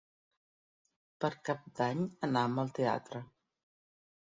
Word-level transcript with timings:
Per 1.25 1.31
Cap 1.51 1.69
d'Any 1.81 2.03
anam 2.31 2.59
al 2.65 2.75
teatre. 2.81 3.25